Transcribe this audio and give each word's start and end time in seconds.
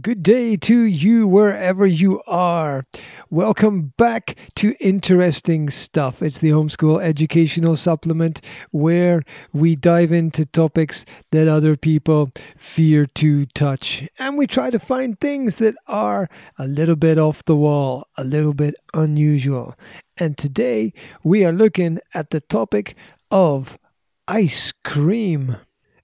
Good 0.00 0.22
day 0.22 0.56
to 0.56 0.80
you 0.80 1.28
wherever 1.28 1.86
you 1.86 2.20
are. 2.26 2.82
Welcome 3.30 3.92
back 3.96 4.36
to 4.56 4.74
Interesting 4.80 5.70
Stuff. 5.70 6.20
It's 6.20 6.38
the 6.38 6.48
Homeschool 6.48 7.00
Educational 7.00 7.76
Supplement 7.76 8.40
where 8.72 9.22
we 9.52 9.76
dive 9.76 10.10
into 10.10 10.46
topics 10.46 11.04
that 11.30 11.46
other 11.46 11.76
people 11.76 12.32
fear 12.56 13.06
to 13.14 13.46
touch. 13.46 14.08
And 14.18 14.36
we 14.36 14.48
try 14.48 14.70
to 14.70 14.80
find 14.80 15.20
things 15.20 15.56
that 15.56 15.76
are 15.86 16.28
a 16.58 16.66
little 16.66 16.96
bit 16.96 17.18
off 17.18 17.44
the 17.44 17.54
wall, 17.54 18.08
a 18.16 18.24
little 18.24 18.54
bit 18.54 18.74
unusual. 18.94 19.74
And 20.16 20.36
today 20.36 20.92
we 21.22 21.44
are 21.44 21.52
looking 21.52 22.00
at 22.14 22.30
the 22.30 22.40
topic 22.40 22.96
of 23.30 23.78
ice 24.26 24.72
cream. 24.82 25.58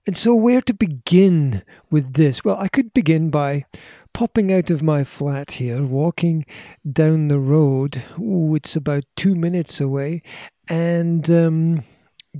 And 0.06 0.16
so, 0.16 0.34
where 0.34 0.62
to 0.62 0.74
begin 0.74 1.62
with 1.90 2.14
this? 2.14 2.44
Well, 2.44 2.56
I 2.56 2.68
could 2.68 2.94
begin 2.94 3.30
by 3.30 3.66
popping 4.12 4.52
out 4.52 4.70
of 4.70 4.82
my 4.82 5.04
flat 5.04 5.52
here, 5.52 5.82
walking 5.82 6.46
down 6.90 7.28
the 7.28 7.38
road. 7.38 8.02
Ooh, 8.18 8.54
it's 8.54 8.74
about 8.76 9.04
two 9.14 9.34
minutes 9.34 9.80
away, 9.80 10.22
and 10.68 11.30
um, 11.30 11.84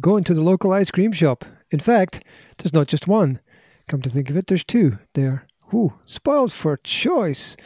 going 0.01 0.25
to 0.25 0.35
the 0.35 0.41
local 0.43 0.73
ice 0.73 0.91
cream 0.91 1.13
shop. 1.13 1.45
In 1.71 1.81
fact, 1.81 2.23
there's 2.59 2.73
not 2.73 2.89
just 2.89 3.07
one. 3.07 3.41
Come 3.89 4.03
to 4.03 4.11
think 4.11 4.31
of 4.31 4.37
it, 4.37 4.47
there's 4.47 4.65
two 4.65 4.99
there. 5.15 5.47
Ooh, 5.75 5.93
spoiled 6.05 6.53
for 6.53 6.77
choice. 6.79 7.57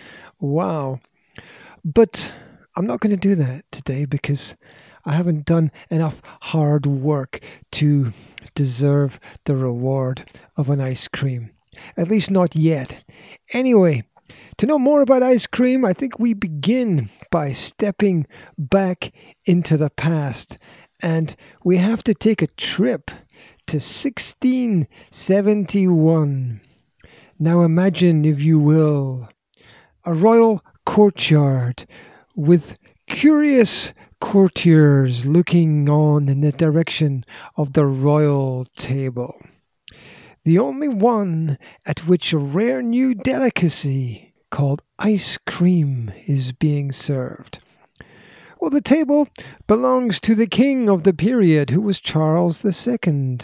Wow. 0.41 1.01
But 1.85 2.33
I'm 2.77 2.87
not 2.87 3.01
going 3.01 3.15
to 3.15 3.29
do 3.29 3.35
that 3.37 3.65
today 3.71 4.05
because 4.05 4.57
I 5.05 5.13
haven't 5.13 5.45
done 5.45 5.71
enough 5.91 6.23
hard 6.41 6.87
work 6.87 7.41
to 7.73 8.13
deserve 8.55 9.21
the 9.45 9.57
reward 9.57 10.25
of 10.57 10.71
an 10.71 10.81
ice 10.81 11.09
cream. 11.09 11.51
At 11.97 12.09
least 12.09 12.31
not 12.31 12.55
yet. 12.57 13.05
Anyway, 13.53 14.05
to 14.59 14.67
know 14.67 14.79
more 14.79 15.01
about 15.03 15.23
ice 15.23 15.47
cream, 15.47 15.85
I 15.85 15.93
think 15.93 16.19
we 16.19 16.33
begin 16.33 17.11
by 17.31 17.53
stepping 17.53 18.27
back 18.57 19.13
into 19.45 19.77
the 19.77 19.91
past. 19.91 20.57
And 21.03 21.37
we 21.65 21.77
have 21.79 22.05
to 22.05 22.15
take 22.15 22.41
a 22.41 22.47
trip 22.47 23.11
to 23.67 23.77
1671. 23.77 26.61
Now 27.39 27.63
imagine, 27.63 28.25
if 28.25 28.43
you 28.43 28.59
will, 28.59 29.29
a 30.05 30.15
royal 30.15 30.65
courtyard 30.87 31.87
with 32.37 32.79
curious 33.09 33.93
courtiers 34.21 35.25
looking 35.25 35.89
on 35.89 36.29
in 36.29 36.41
the 36.41 36.53
direction 36.53 37.25
of 37.57 37.73
the 37.73 37.87
royal 37.87 38.67
table. 38.77 39.41
The 40.45 40.59
only 40.59 40.89
one 40.89 41.59
at 41.87 42.07
which 42.07 42.33
a 42.33 42.39
rare 42.39 42.83
new 42.83 43.15
delicacy 43.15 44.35
called 44.51 44.83
ice 44.99 45.39
cream 45.47 46.13
is 46.27 46.53
being 46.53 46.93
served. 46.93 47.61
Well, 48.61 48.71
the 48.71 48.81
table 48.81 49.29
belongs 49.67 50.21
to 50.21 50.35
the 50.35 50.47
king 50.47 50.89
of 50.89 51.03
the 51.03 51.13
period, 51.13 51.71
who 51.71 51.81
was 51.81 52.01
Charles 52.01 52.65
II. 52.65 53.39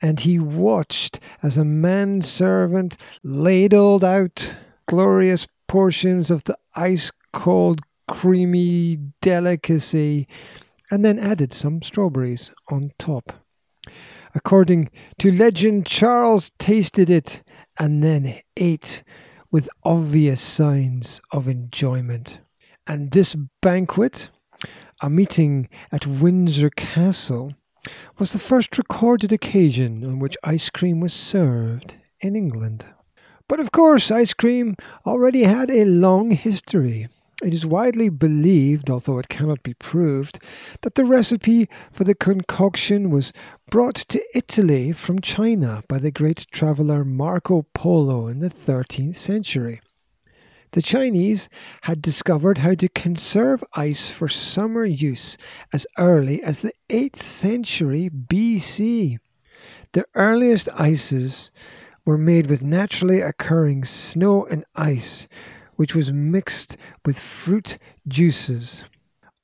And 0.00 0.20
he 0.20 0.38
watched 0.38 1.20
as 1.42 1.56
a 1.56 1.64
manservant 1.64 2.96
ladled 3.22 4.02
out 4.02 4.56
glorious 4.86 5.46
portions 5.68 6.30
of 6.30 6.44
the 6.44 6.58
ice 6.74 7.10
cold 7.32 7.80
creamy 8.10 8.98
delicacy, 9.20 10.28
and 10.90 11.04
then 11.04 11.18
added 11.18 11.52
some 11.52 11.82
strawberries 11.82 12.50
on 12.70 12.92
top. 12.98 13.32
According 14.34 14.90
to 15.18 15.32
legend, 15.32 15.86
Charles 15.86 16.50
tasted 16.58 17.08
it 17.08 17.42
and 17.78 18.02
then 18.02 18.40
ate 18.56 19.04
with 19.50 19.68
obvious 19.84 20.40
signs 20.40 21.20
of 21.32 21.46
enjoyment. 21.46 22.40
And 22.86 23.12
this 23.12 23.36
banquet, 23.62 24.28
a 25.00 25.08
meeting 25.08 25.68
at 25.92 26.06
Windsor 26.06 26.70
Castle, 26.70 27.54
was 28.18 28.32
the 28.32 28.38
first 28.38 28.76
recorded 28.78 29.32
occasion 29.32 30.04
on 30.04 30.18
which 30.18 30.36
ice 30.42 30.70
cream 30.70 31.00
was 31.00 31.12
served 31.12 31.96
in 32.20 32.34
England. 32.34 32.86
But 33.48 33.60
of 33.60 33.72
course, 33.72 34.10
ice 34.10 34.34
cream 34.34 34.74
already 35.06 35.44
had 35.44 35.70
a 35.70 35.84
long 35.84 36.30
history. 36.30 37.08
It 37.42 37.52
is 37.52 37.66
widely 37.66 38.08
believed, 38.08 38.88
although 38.88 39.18
it 39.18 39.28
cannot 39.28 39.62
be 39.62 39.74
proved, 39.74 40.38
that 40.82 40.94
the 40.94 41.04
recipe 41.04 41.68
for 41.90 42.04
the 42.04 42.14
concoction 42.14 43.10
was 43.10 43.32
brought 43.70 43.96
to 43.96 44.22
Italy 44.34 44.92
from 44.92 45.20
China 45.20 45.82
by 45.88 45.98
the 45.98 46.12
great 46.12 46.46
traveller 46.52 47.04
Marco 47.04 47.66
Polo 47.74 48.28
in 48.28 48.38
the 48.38 48.50
13th 48.50 49.16
century. 49.16 49.80
The 50.72 50.82
Chinese 50.82 51.48
had 51.82 52.02
discovered 52.02 52.58
how 52.58 52.74
to 52.74 52.88
conserve 52.88 53.62
ice 53.74 54.10
for 54.10 54.28
summer 54.28 54.84
use 54.84 55.36
as 55.72 55.86
early 55.98 56.42
as 56.42 56.60
the 56.60 56.72
8th 56.88 57.22
century 57.22 58.10
BC. 58.10 59.18
The 59.92 60.04
earliest 60.14 60.68
ices 60.76 61.50
were 62.04 62.18
made 62.18 62.48
with 62.48 62.62
naturally 62.62 63.20
occurring 63.20 63.84
snow 63.84 64.46
and 64.46 64.64
ice, 64.74 65.28
which 65.76 65.94
was 65.94 66.12
mixed 66.12 66.76
with 67.04 67.18
fruit 67.18 67.76
juices. 68.06 68.84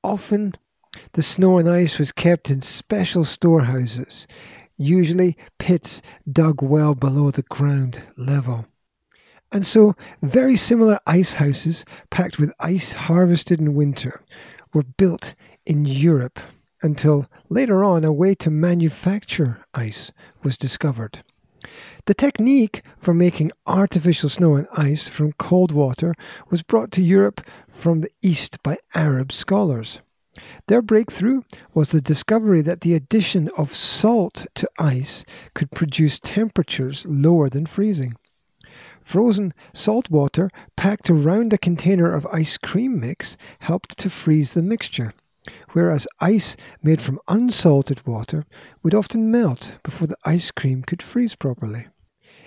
Often, 0.03 0.55
the 1.13 1.23
snow 1.23 1.59
and 1.59 1.69
ice 1.69 1.99
was 1.99 2.13
kept 2.13 2.51
in 2.51 2.63
special 2.63 3.25
storehouses, 3.25 4.27
usually 4.77 5.37
pits 5.59 6.03
dug 6.31 6.63
well 6.63 6.95
below 6.95 7.31
the 7.31 7.43
ground 7.43 8.03
level. 8.17 8.67
And 9.53 9.67
so, 9.67 9.97
very 10.23 10.57
similar 10.57 10.99
ice 11.07 11.35
houses 11.35 11.85
packed 12.11 12.39
with 12.39 12.53
ice 12.61 12.93
harvested 12.93 13.61
in 13.61 13.75
winter 13.75 14.23
were 14.73 14.85
built 14.85 15.35
in 15.67 15.85
Europe 15.85 16.39
until 16.83 17.29
later 17.49 17.85
on 17.85 18.05
a 18.05 18.13
way 18.13 18.35
to 18.37 18.51
manufacture 18.51 19.65
ice 19.75 20.13
was 20.43 20.57
discovered. 20.57 21.23
The 22.07 22.15
technique 22.15 22.83
for 22.99 23.13
making 23.13 23.53
artificial 23.67 24.29
snow 24.29 24.55
and 24.55 24.67
ice 24.73 25.09
from 25.09 25.33
cold 25.33 25.73
water 25.73 26.15
was 26.49 26.63
brought 26.63 26.91
to 26.93 27.03
Europe 27.03 27.41
from 27.69 28.01
the 28.01 28.11
East 28.23 28.63
by 28.63 28.79
Arab 28.95 29.31
scholars. 29.31 30.01
Their 30.69 30.81
breakthrough 30.81 31.43
was 31.75 31.91
the 31.91 32.01
discovery 32.01 32.63
that 32.63 32.81
the 32.81 32.95
addition 32.95 33.49
of 33.59 33.75
salt 33.75 34.47
to 34.55 34.71
ice 34.79 35.25
could 35.55 35.71
produce 35.71 36.19
temperatures 36.19 37.05
lower 37.07 37.49
than 37.49 37.67
freezing. 37.67 38.15
Frozen 39.01 39.53
salt 39.75 40.11
water 40.11 40.49
packed 40.77 41.11
around 41.11 41.53
a 41.53 41.59
container 41.59 42.11
of 42.11 42.27
ice 42.33 42.57
cream 42.57 43.01
mix 43.01 43.37
helped 43.59 43.99
to 43.99 44.09
freeze 44.09 44.55
the 44.55 44.63
mixture 44.63 45.13
whereas 45.73 46.07
ice 46.21 46.57
made 46.83 47.01
from 47.01 47.21
unsalted 47.29 48.07
water 48.07 48.45
would 48.83 48.95
often 48.95 49.31
melt 49.31 49.75
before 49.83 50.07
the 50.07 50.17
ice 50.25 50.51
cream 50.51 50.83
could 50.83 51.03
freeze 51.03 51.35
properly. 51.35 51.87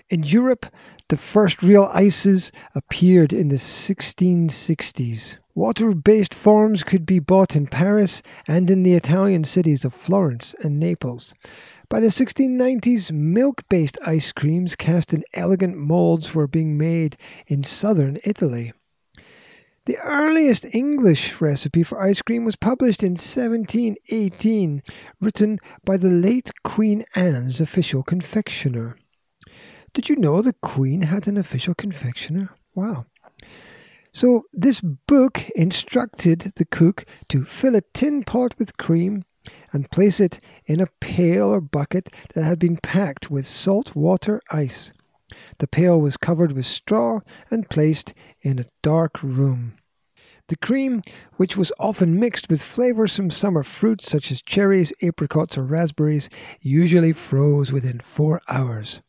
In 0.09 0.23
Europe, 0.23 0.65
the 1.09 1.17
first 1.17 1.63
real 1.63 1.89
ices 1.93 2.51
appeared 2.75 3.33
in 3.33 3.49
the 3.49 3.55
1660s. 3.55 5.37
Water 5.55 5.93
based 5.93 6.33
forms 6.33 6.83
could 6.83 7.05
be 7.05 7.19
bought 7.19 7.55
in 7.55 7.67
Paris 7.67 8.21
and 8.47 8.69
in 8.69 8.83
the 8.83 8.95
Italian 8.95 9.43
cities 9.43 9.85
of 9.85 9.93
Florence 9.93 10.55
and 10.63 10.79
Naples. 10.79 11.33
By 11.89 11.99
the 11.99 12.07
1690s, 12.07 13.11
milk 13.11 13.63
based 13.69 13.97
ice 14.05 14.31
creams 14.31 14.75
cast 14.75 15.13
in 15.13 15.23
elegant 15.33 15.77
molds 15.77 16.33
were 16.33 16.47
being 16.47 16.77
made 16.77 17.17
in 17.47 17.63
southern 17.63 18.17
Italy. 18.23 18.73
The 19.85 19.97
earliest 19.97 20.73
English 20.73 21.41
recipe 21.41 21.83
for 21.83 22.01
ice 22.01 22.21
cream 22.21 22.45
was 22.45 22.55
published 22.55 23.03
in 23.03 23.17
1718, 23.17 24.81
written 25.19 25.59
by 25.83 25.97
the 25.97 26.07
late 26.07 26.51
Queen 26.63 27.03
Anne's 27.15 27.59
official 27.59 28.01
confectioner. 28.01 28.95
Did 29.93 30.07
you 30.07 30.15
know 30.15 30.41
the 30.41 30.53
Queen 30.53 31.01
had 31.01 31.27
an 31.27 31.35
official 31.35 31.73
confectioner? 31.73 32.51
Wow. 32.73 33.07
So, 34.13 34.43
this 34.53 34.79
book 34.79 35.49
instructed 35.53 36.53
the 36.55 36.65
cook 36.65 37.03
to 37.27 37.43
fill 37.43 37.75
a 37.75 37.81
tin 37.93 38.23
pot 38.23 38.55
with 38.57 38.77
cream 38.77 39.25
and 39.73 39.91
place 39.91 40.21
it 40.21 40.39
in 40.65 40.79
a 40.79 40.87
pail 41.01 41.49
or 41.49 41.59
bucket 41.59 42.07
that 42.35 42.45
had 42.45 42.57
been 42.57 42.77
packed 42.77 43.29
with 43.29 43.45
salt 43.45 43.97
water 43.97 44.41
ice. 44.49 44.93
The 45.59 45.67
pail 45.67 45.99
was 45.99 46.17
covered 46.17 46.51
with 46.51 46.65
straw 46.65 47.19
and 47.49 47.69
placed 47.69 48.13
in 48.41 48.59
a 48.59 48.65
dark 48.81 49.21
room. 49.21 49.75
The 50.49 50.57
cream, 50.57 51.01
which 51.37 51.55
was 51.55 51.71
often 51.79 52.19
mixed 52.19 52.49
with 52.49 52.61
flavoursome 52.61 53.31
summer 53.31 53.63
fruits 53.63 54.09
such 54.09 54.31
as 54.31 54.41
cherries, 54.41 54.91
apricots, 55.01 55.57
or 55.57 55.63
raspberries, 55.63 56.29
usually 56.59 57.13
froze 57.13 57.71
within 57.71 57.99
four 57.99 58.41
hours. 58.49 59.01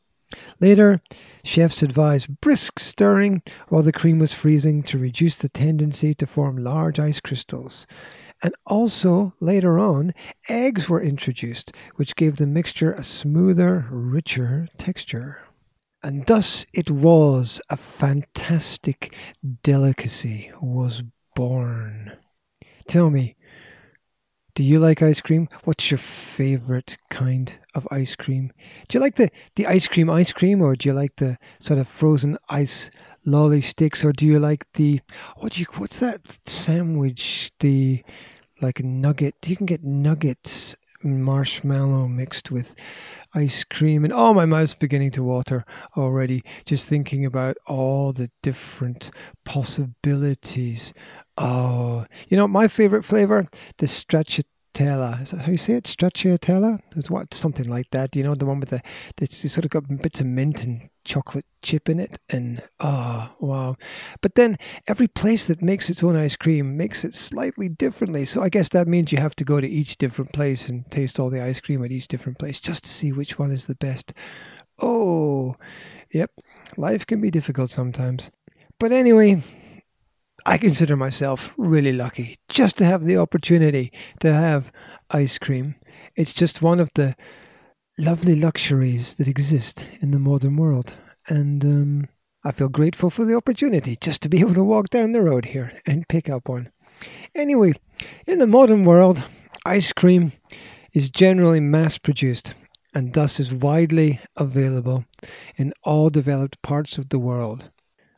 Later, 0.61 1.00
chefs 1.44 1.82
advised 1.82 2.41
brisk 2.41 2.79
stirring 2.79 3.43
while 3.69 3.82
the 3.82 3.93
cream 3.93 4.19
was 4.19 4.32
freezing 4.32 4.82
to 4.85 4.99
reduce 4.99 5.37
the 5.37 5.49
tendency 5.49 6.15
to 6.15 6.27
form 6.27 6.56
large 6.56 6.99
ice 6.99 7.20
crystals. 7.20 7.87
And 8.43 8.55
also, 8.67 9.32
later 9.41 9.79
on, 9.79 10.12
eggs 10.49 10.88
were 10.88 11.03
introduced, 11.03 11.73
which 11.97 12.17
gave 12.17 12.37
the 12.37 12.47
mixture 12.47 12.93
a 12.93 13.03
smoother, 13.03 13.87
richer 13.91 14.69
texture. 14.79 15.43
And 16.05 16.27
thus 16.27 16.67
it 16.75 16.91
was 16.91 17.62
a 17.71 17.79
fantastic 17.79 19.15
delicacy 19.62 20.53
was 20.61 21.03
born. 21.35 22.19
Tell 22.87 23.09
me, 23.09 23.37
do 24.55 24.62
you 24.62 24.79
like 24.79 25.01
ice 25.01 25.23
cream? 25.23 25.49
What's 25.65 25.91
your 25.91 25.97
favorite 25.97 26.99
kind 27.09 27.59
of 27.75 27.89
ice 27.91 28.17
cream? 28.17 28.53
Do 28.87 28.99
you 28.99 29.01
like 29.01 29.17
the, 29.17 29.31
the 29.56 29.67
ice 29.67 29.89
cream 29.89 30.11
ice 30.11 30.31
cream 30.31 30.61
or 30.61 30.77
do 30.77 30.91
you 30.91 30.93
like 30.93 31.17
the 31.17 31.39
sort 31.59 31.79
of 31.79 31.89
frozen 31.89 32.37
ice 32.51 32.91
lolly 33.25 33.62
sticks 33.62 34.05
or 34.05 34.12
do 34.12 34.27
you 34.27 34.39
like 34.39 34.71
the 34.75 35.01
what 35.39 35.53
do 35.53 35.61
you 35.61 35.67
what's 35.77 36.01
that 36.01 36.21
sandwich 36.45 37.51
the 37.61 38.05
like 38.61 38.85
nugget 38.85 39.35
you 39.47 39.56
can 39.56 39.65
get 39.65 39.83
nuggets 39.83 40.77
marshmallow 41.05 42.09
mixed 42.09 42.51
with 42.51 42.75
ice 43.35 43.65
cream 43.65 44.05
and 44.05 44.12
oh 44.12 44.33
my 44.33 44.47
mouth's 44.47 44.75
beginning 44.75 45.11
to 45.11 45.23
water 45.23 45.65
already 45.97 46.43
just 46.67 46.89
thinking 46.89 47.25
about 47.25 47.56
all 47.67 48.12
the 48.12 48.31
different 48.43 49.11
possibilities. 49.45 50.95
Oh 51.37 52.06
you 52.29 52.37
know 52.37 52.49
my 52.49 52.69
favorite 52.69 53.05
flavor 53.05 53.47
the 53.79 53.87
stracciatella 53.87 54.45
is 54.81 55.31
that 55.31 55.43
how 55.43 55.53
you 55.53 55.59
say 55.59 55.75
it? 55.75 55.85
Stracciatella 55.85 56.81
it's 56.97 57.11
what 57.11 57.32
something 57.35 57.69
like 57.69 57.91
that 57.91 58.15
you 58.17 58.23
know 58.23 58.35
the 58.35 58.47
one 58.47 58.61
with 58.61 58.71
the 58.71 58.81
it's 59.21 59.50
sort 59.53 59.65
of 59.65 59.71
got 59.71 59.88
bits 60.03 60.21
of 60.21 60.26
mint 60.26 60.65
and 60.65 60.88
chocolate 61.05 61.44
chip 61.62 61.88
in 61.88 62.00
it 62.00 62.19
and 62.29 62.62
ah 62.81 63.32
oh, 63.41 63.47
wow. 63.47 63.76
But 64.21 64.35
then 64.35 64.56
every 64.88 65.09
place 65.09 65.47
that 65.47 65.62
makes 65.62 65.91
its 65.91 66.03
own 66.03 66.17
ice 66.17 66.37
cream 66.37 66.76
makes 66.76 67.05
it 67.05 67.15
slightly 67.15 67.69
differently. 67.69 68.25
So 68.25 68.43
i 68.43 68.49
guess 68.49 68.69
that 68.71 68.88
means 68.88 69.12
you 69.12 69.19
have 69.19 69.37
to 69.37 69.44
go 69.44 69.61
to 69.61 69.69
each 69.69 69.97
different 69.99 70.32
place 70.32 70.69
and 70.69 70.91
taste 70.91 71.20
all 71.20 71.31
the 71.31 71.43
ice 71.43 71.61
cream 71.61 71.85
at 71.85 71.93
each 71.93 72.09
different 72.09 72.38
place 72.38 72.59
just 72.59 72.85
to 72.85 72.91
see 72.91 73.12
which 73.12 73.38
one 73.38 73.50
is 73.50 73.67
the 73.67 73.77
best. 73.77 74.12
Oh 74.81 75.56
yep. 76.12 76.31
Life 76.77 77.06
can 77.06 77.20
be 77.20 77.31
difficult 77.31 77.70
sometimes. 77.70 78.31
But 78.79 78.93
anyway 78.93 79.43
I 80.46 80.58
consider 80.58 80.94
myself 80.94 81.50
really 81.56 81.93
lucky 81.93 82.37
just 82.50 82.76
to 82.79 82.85
have 82.85 83.05
the 83.05 83.17
opportunity 83.17 83.91
to 84.20 84.32
have 84.32 84.70
ice 85.11 85.38
cream. 85.38 85.75
It's 86.17 86.35
just 86.35 86.61
one 86.61 86.81
of 86.81 86.91
the 86.94 87.17
lovely 87.99 88.37
luxuries 88.37 89.14
that 89.14 89.26
exist 89.26 89.87
in 90.02 90.11
the 90.11 90.19
modern 90.19 90.56
world. 90.56 90.94
And 91.29 91.64
um, 91.64 92.08
I 92.44 92.52
feel 92.52 92.69
grateful 92.69 93.08
for 93.08 93.25
the 93.25 93.35
opportunity 93.35 93.96
just 94.02 94.20
to 94.23 94.29
be 94.29 94.41
able 94.41 94.52
to 94.55 94.64
walk 94.64 94.91
down 94.91 95.12
the 95.12 95.23
road 95.23 95.46
here 95.46 95.73
and 95.87 96.08
pick 96.08 96.29
up 96.29 96.46
one. 96.46 96.70
Anyway, 97.35 97.73
in 98.26 98.38
the 98.38 98.46
modern 98.46 98.85
world, 98.85 99.25
ice 99.64 99.94
cream 99.94 100.32
is 100.93 101.08
generally 101.08 101.61
mass 101.61 101.96
produced 101.96 102.55
and 102.94 103.14
thus 103.14 103.41
is 103.41 103.52
widely 103.52 104.20
available 104.37 105.06
in 105.56 105.73
all 105.85 106.11
developed 106.11 106.61
parts 106.61 106.99
of 106.99 107.08
the 107.08 107.19
world. 107.19 107.70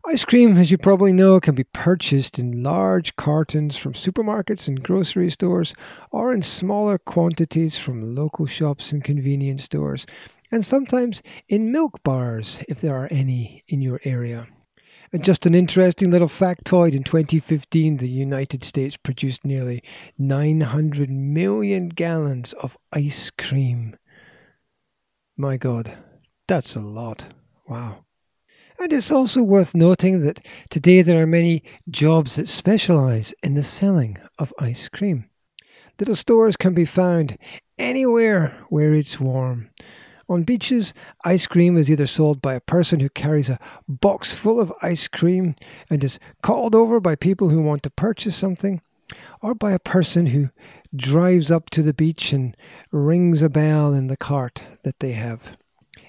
Ice 0.09 0.25
cream, 0.25 0.57
as 0.57 0.71
you 0.71 0.79
probably 0.79 1.13
know, 1.13 1.41
can 1.41 1.57
be 1.57 1.65
purchased 1.65 2.39
in 2.39 2.63
large 2.63 3.17
cartons 3.17 3.77
from 3.77 3.93
supermarkets 3.93 4.69
and 4.69 4.81
grocery 4.81 5.29
stores 5.31 5.75
or 6.13 6.33
in 6.33 6.43
smaller 6.43 6.97
quantities 6.97 7.77
from 7.77 8.15
local 8.15 8.47
shops 8.47 8.93
and 8.93 9.03
convenience 9.03 9.65
stores, 9.65 10.07
and 10.53 10.65
sometimes 10.65 11.25
in 11.49 11.73
milk 11.73 12.05
bars 12.05 12.61
if 12.69 12.81
there 12.81 12.95
are 12.95 13.09
any 13.11 13.65
in 13.67 13.83
your 13.83 13.99
area. 14.05 14.47
And 15.13 15.25
just 15.25 15.45
an 15.45 15.57
interesting 15.57 16.13
little 16.13 16.29
factoid 16.29 16.95
in 16.95 17.03
2015, 17.03 17.97
the 17.97 18.09
United 18.09 18.63
States 18.63 18.97
produced 18.97 19.45
nearly 19.45 19.83
900 20.19 21.11
million 21.11 21.89
gallons 21.89 22.53
of 22.53 22.79
ice 22.93 23.33
cream. 23.37 23.97
My 25.37 25.57
God, 25.57 25.99
that's 26.47 26.77
a 26.77 26.81
lot. 26.81 27.35
Wow. 27.67 28.05
And 28.79 28.93
it's 28.93 29.11
also 29.11 29.43
worth 29.43 29.75
noting 29.75 30.21
that 30.21 30.45
today 30.71 31.03
there 31.03 31.23
are 31.23 31.27
many 31.27 31.63
jobs 31.89 32.37
that 32.37 32.49
specialize 32.49 33.35
in 33.43 33.55
the 33.55 33.63
selling 33.63 34.19
of 34.39 34.53
ice 34.59 34.89
cream. 34.89 35.31
Little 35.99 36.17
stores 36.17 36.57
can 36.57 36.75
be 36.75 36.85
found 36.85 37.39
anywhere 37.79 38.55
where 38.69 38.93
it's 38.93 39.19
warm. 39.19 39.71
On 40.29 40.43
beaches, 40.43 40.93
ice 41.25 41.47
cream 41.47 41.79
is 41.79 41.91
either 41.91 42.07
sold 42.07 42.43
by 42.43 42.55
a 42.55 42.61
person 42.61 43.01
who 43.01 43.09
carries 43.09 43.49
a 43.49 43.61
box 43.89 44.35
full 44.35 44.61
of 44.61 44.73
ice 44.83 45.09
cream 45.09 45.55
and 45.89 46.03
is 46.03 46.19
called 46.43 46.75
over 46.75 47.01
by 47.01 47.15
people 47.15 47.49
who 47.49 47.63
want 47.63 47.83
to 47.85 47.91
purchase 47.91 48.37
something, 48.37 48.83
or 49.41 49.55
by 49.55 49.73
a 49.73 49.79
person 49.79 50.27
who 50.27 50.51
drives 50.95 51.51
up 51.51 51.71
to 51.71 51.83
the 51.83 51.95
beach 51.95 52.33
and 52.33 52.57
rings 52.91 53.41
a 53.43 53.49
bell 53.49 53.95
in 53.95 54.09
the 54.09 54.17
cart 54.17 54.65
that 54.83 54.99
they 54.99 55.13
have. 55.13 55.57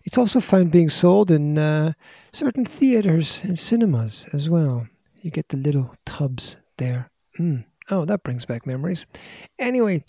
It's 0.04 0.18
also 0.18 0.40
found 0.40 0.72
being 0.72 0.90
sold 0.90 1.30
in 1.30 1.58
uh, 1.58 1.94
certain 2.38 2.66
theatres 2.66 3.42
and 3.44 3.58
cinemas 3.58 4.28
as 4.32 4.48
well. 4.48 4.88
You 5.24 5.32
get 5.32 5.50
the 5.50 5.58
little 5.58 5.96
tubs 6.06 6.58
there. 6.78 7.10
Mm. 7.40 7.66
Oh, 7.90 8.06
that 8.06 8.22
brings 8.22 8.46
back 8.46 8.68
memories. 8.68 9.08
Anyway, 9.58 10.06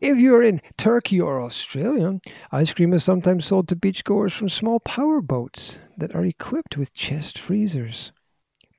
if 0.00 0.18
you're 0.18 0.42
in 0.42 0.60
Turkey 0.76 1.20
or 1.20 1.40
Australia, 1.40 2.20
ice 2.50 2.72
cream 2.72 2.92
is 2.92 3.04
sometimes 3.04 3.46
sold 3.46 3.68
to 3.68 3.76
beachgoers 3.76 4.32
from 4.32 4.48
small 4.48 4.80
power 4.80 5.20
boats 5.20 5.78
that 5.96 6.12
are 6.12 6.24
equipped 6.24 6.76
with 6.76 6.92
chest 6.92 7.38
freezers. 7.38 8.10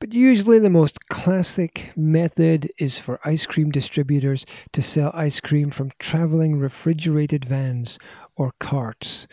But 0.01 0.13
usually, 0.13 0.59
the 0.59 0.69
most 0.69 1.07
classic 1.07 1.93
method 1.95 2.69
is 2.77 2.99
for 2.99 3.21
ice 3.23 3.45
cream 3.45 3.71
distributors 3.71 4.45
to 4.73 4.81
sell 4.81 5.11
ice 5.13 5.39
cream 5.39 5.71
from 5.71 5.91
traveling 5.97 6.59
refrigerated 6.59 7.45
vans 7.45 7.97
or 8.35 8.53
carts 8.59 9.27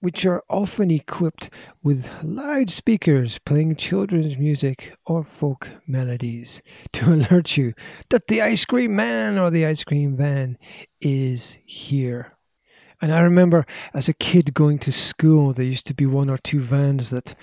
which 0.00 0.24
are 0.24 0.42
often 0.48 0.90
equipped 0.90 1.50
with 1.82 2.08
loudspeakers 2.22 3.38
playing 3.38 3.74
children's 3.74 4.38
music 4.38 4.96
or 5.06 5.24
folk 5.24 5.68
melodies 5.86 6.62
to 6.92 7.12
alert 7.12 7.56
you 7.56 7.74
that 8.10 8.26
the 8.28 8.40
ice 8.40 8.64
cream 8.64 8.94
man 8.94 9.38
or 9.38 9.50
the 9.50 9.66
ice 9.66 9.84
cream 9.84 10.16
van 10.16 10.56
is 11.00 11.58
here. 11.64 12.32
And 13.00 13.12
I 13.12 13.20
remember 13.20 13.66
as 13.94 14.08
a 14.08 14.14
kid 14.14 14.54
going 14.54 14.78
to 14.80 14.92
school, 14.92 15.52
there 15.52 15.64
used 15.64 15.86
to 15.86 15.94
be 15.94 16.06
one 16.06 16.30
or 16.30 16.38
two 16.38 16.60
vans 16.60 17.10
that 17.10 17.34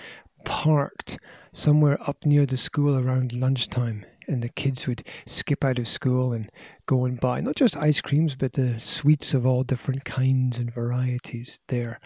parked 0.44 1.18
somewhere 1.52 1.98
up 2.06 2.24
near 2.26 2.44
the 2.44 2.58
school 2.58 2.98
around 2.98 3.32
lunchtime. 3.32 4.04
And 4.28 4.42
the 4.42 4.48
kids 4.48 4.86
would 4.86 5.06
skip 5.24 5.64
out 5.64 5.78
of 5.78 5.86
school 5.86 6.32
and 6.32 6.50
go 6.86 7.04
and 7.04 7.18
buy 7.18 7.40
not 7.40 7.54
just 7.54 7.76
ice 7.76 8.00
creams, 8.00 8.34
but 8.34 8.54
the 8.54 8.78
sweets 8.78 9.34
of 9.34 9.46
all 9.46 9.62
different 9.62 10.04
kinds 10.04 10.58
and 10.58 10.72
varieties 10.72 11.60
there. 11.68 12.00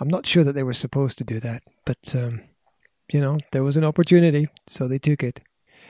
I'm 0.00 0.08
not 0.08 0.26
sure 0.26 0.44
that 0.44 0.52
they 0.52 0.62
were 0.62 0.74
supposed 0.74 1.18
to 1.18 1.24
do 1.24 1.40
that, 1.40 1.62
but 1.84 2.14
um, 2.14 2.42
you 3.12 3.20
know, 3.20 3.38
there 3.52 3.62
was 3.62 3.76
an 3.76 3.84
opportunity, 3.84 4.48
so 4.66 4.88
they 4.88 4.98
took 4.98 5.22
it. 5.22 5.40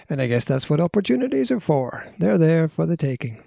And 0.08 0.20
I 0.20 0.26
guess 0.26 0.44
that's 0.44 0.68
what 0.68 0.80
opportunities 0.80 1.50
are 1.50 1.60
for. 1.60 2.06
They're 2.18 2.38
there 2.38 2.68
for 2.68 2.86
the 2.86 2.96
taking. 2.96 3.42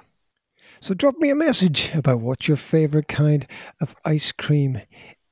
So 0.80 0.94
drop 0.94 1.18
me 1.18 1.30
a 1.30 1.36
message 1.36 1.92
about 1.94 2.22
what 2.22 2.48
your 2.48 2.58
favorite 2.58 3.08
kind 3.08 3.48
of 3.80 3.96
ice 4.06 4.32
cream 4.32 4.82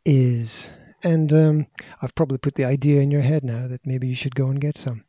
is. 0.05 0.69
And 1.03 1.31
um, 1.33 1.67
I've 2.01 2.15
probably 2.15 2.37
put 2.37 2.55
the 2.55 2.65
idea 2.65 3.01
in 3.01 3.11
your 3.11 3.21
head 3.21 3.43
now 3.43 3.67
that 3.67 3.85
maybe 3.85 4.07
you 4.07 4.15
should 4.15 4.35
go 4.35 4.47
and 4.47 4.59
get 4.59 4.77
some. 4.77 5.03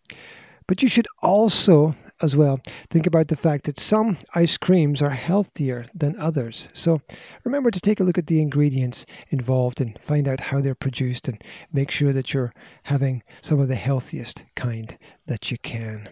But 0.66 0.82
you 0.82 0.88
should 0.88 1.06
also 1.22 1.94
as 2.22 2.34
well. 2.34 2.60
Think 2.90 3.06
about 3.06 3.28
the 3.28 3.36
fact 3.36 3.64
that 3.64 3.78
some 3.78 4.18
ice 4.34 4.56
creams 4.56 5.02
are 5.02 5.10
healthier 5.10 5.86
than 5.94 6.18
others. 6.18 6.68
So 6.72 7.00
remember 7.44 7.70
to 7.70 7.80
take 7.80 8.00
a 8.00 8.04
look 8.04 8.18
at 8.18 8.26
the 8.26 8.40
ingredients 8.40 9.06
involved 9.30 9.80
and 9.80 9.98
find 10.00 10.26
out 10.26 10.40
how 10.40 10.60
they're 10.60 10.74
produced 10.74 11.28
and 11.28 11.42
make 11.72 11.90
sure 11.90 12.12
that 12.12 12.32
you're 12.32 12.52
having 12.84 13.22
some 13.42 13.60
of 13.60 13.68
the 13.68 13.74
healthiest 13.74 14.44
kind 14.54 14.98
that 15.26 15.50
you 15.50 15.58
can. 15.58 16.08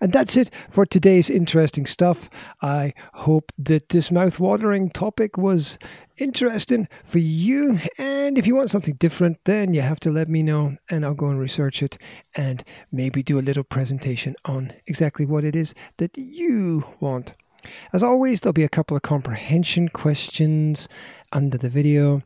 And 0.00 0.12
that's 0.12 0.36
it 0.36 0.50
for 0.70 0.86
today's 0.86 1.30
interesting 1.30 1.86
stuff. 1.86 2.28
I 2.62 2.94
hope 3.14 3.52
that 3.58 3.90
this 3.90 4.10
mouth-watering 4.10 4.90
topic 4.90 5.36
was 5.36 5.78
interesting 6.16 6.88
for 7.04 7.18
you. 7.18 7.78
And 7.98 8.38
if 8.38 8.46
you 8.46 8.54
want 8.54 8.70
something 8.70 8.94
different, 8.94 9.38
then 9.44 9.74
you 9.74 9.80
have 9.80 10.00
to 10.00 10.10
let 10.10 10.28
me 10.28 10.42
know 10.42 10.76
and 10.90 11.04
I'll 11.04 11.14
go 11.14 11.28
and 11.28 11.40
research 11.40 11.82
it 11.82 11.98
and 12.34 12.64
maybe 12.92 13.22
do 13.22 13.38
a 13.38 13.40
little 13.40 13.64
presentation 13.64 14.34
on 14.44 14.72
exactly 14.86 15.26
what 15.26 15.44
it 15.44 15.54
is 15.54 15.74
that 15.98 16.16
you 16.16 16.84
want. 17.00 17.34
As 17.92 18.02
always, 18.02 18.40
there'll 18.40 18.52
be 18.52 18.64
a 18.64 18.68
couple 18.68 18.96
of 18.96 19.02
comprehension 19.02 19.88
questions 19.88 20.88
under 21.32 21.58
the 21.58 21.68
video. 21.68 22.22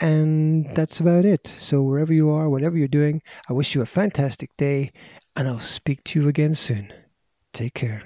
And 0.00 0.74
that's 0.74 0.98
about 1.00 1.26
it. 1.26 1.54
So, 1.58 1.82
wherever 1.82 2.12
you 2.12 2.30
are, 2.30 2.48
whatever 2.48 2.78
you're 2.78 2.88
doing, 2.88 3.20
I 3.48 3.52
wish 3.52 3.74
you 3.74 3.82
a 3.82 3.86
fantastic 3.86 4.56
day 4.56 4.92
and 5.36 5.48
I'll 5.48 5.58
speak 5.60 6.04
to 6.04 6.20
you 6.20 6.28
again 6.28 6.54
soon. 6.54 6.92
Take 7.52 7.74
care. 7.74 8.02